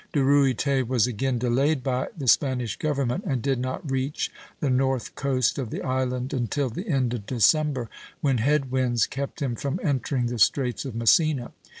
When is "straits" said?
10.39-10.85